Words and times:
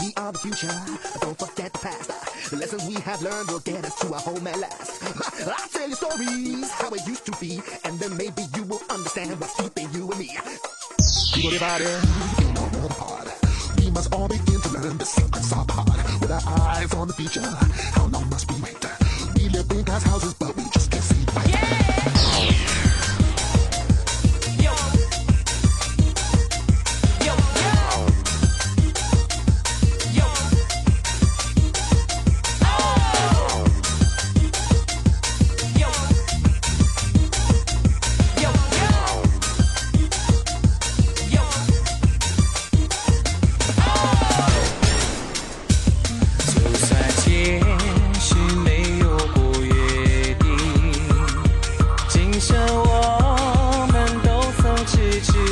We 0.00 0.12
are 0.16 0.32
the 0.32 0.38
future. 0.38 0.72
Don't 1.20 1.38
forget 1.38 1.72
the 1.72 1.78
past. 1.78 2.50
The 2.50 2.56
lessons 2.56 2.84
we 2.86 2.94
have 3.02 3.20
learned 3.20 3.48
will 3.48 3.60
get 3.60 3.84
us 3.84 3.94
to 4.00 4.12
our 4.14 4.20
home 4.20 4.46
at 4.46 4.58
last. 4.58 5.02
I'll 5.46 5.68
tell 5.68 5.88
you 5.88 5.94
stories 5.94 6.70
how 6.72 6.88
it 6.90 7.06
used 7.06 7.26
to 7.26 7.32
be, 7.40 7.60
and 7.84 7.98
then 7.98 8.16
maybe 8.16 8.42
you 8.56 8.62
will 8.64 8.80
understand 8.88 9.38
what's 9.38 9.54
keeping 9.60 9.92
you 9.92 10.10
and 10.10 10.18
me. 10.18 10.38
People 11.34 11.50
divided, 11.50 11.88
feel 12.36 12.52
no 12.52 12.70
more 12.70 12.86
apart. 12.90 13.28
We 13.78 13.90
must 13.90 14.14
all 14.14 14.28
begin 14.28 14.60
to 14.60 14.70
learn 14.80 14.96
the 14.96 15.04
secrets 15.04 15.52
of 15.52 15.68
heart. 15.68 16.20
With 16.20 16.30
our 16.30 16.42
eyes 16.68 16.92
on 16.94 17.08
the 17.08 17.14
future, 17.14 17.42
how 17.92 18.06
long 18.06 18.28
must 18.30 18.50
we 18.50 18.60
wait? 18.62 18.84
We 19.36 19.48
live 19.50 19.70
in 19.72 19.84
glass 19.84 20.04
houses. 20.04 20.34
with. 55.30 55.51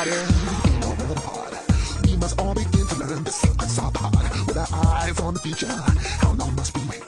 We 0.00 0.06
must 2.16 2.40
all 2.40 2.54
begin 2.54 2.86
to 2.86 2.96
learn 3.00 3.22
the 3.22 3.30
secrets 3.30 3.78
of 3.78 3.92
pod. 3.92 4.14
With 4.46 4.56
our 4.56 4.66
eyes 4.72 5.20
on 5.20 5.34
the 5.34 5.40
future, 5.40 5.66
how 5.66 6.32
long 6.32 6.54
must 6.54 6.74
we 6.74 6.82
wait? 6.88 7.02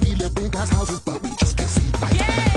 We 0.00 0.14
live 0.14 0.34
in 0.38 0.48
God's 0.48 0.70
houses, 0.70 1.00
but 1.00 1.22
we 1.22 1.36
just 1.36 1.58
can't 1.58 1.68
see. 1.68 2.16
Yeah! 2.16 2.49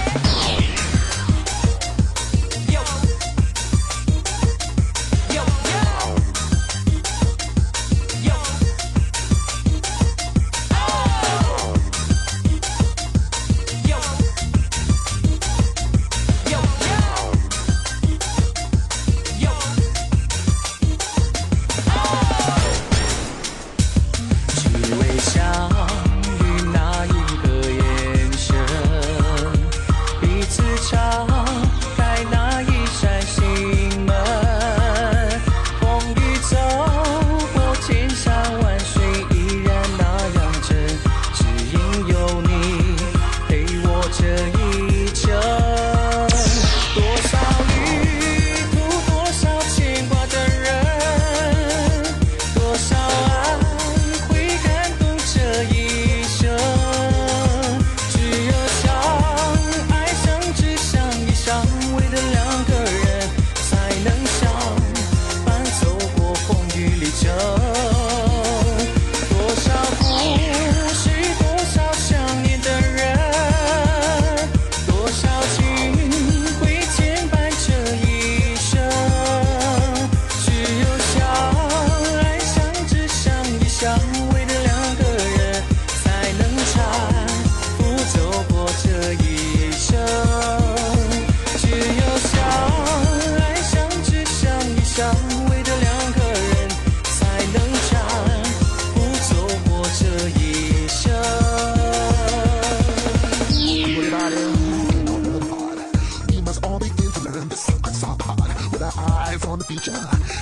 life 109.34 109.48
on 109.48 109.58
the 109.58 109.66
feature. 109.66 109.92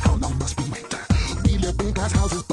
How 0.03 0.15
long 0.15 0.37
must 0.37 0.59
we 0.59 0.69
wait? 0.69 0.93
We 1.45 1.57
live 1.57 1.77
big 1.77 1.97
ass 1.97 2.11
houses. 2.11 2.50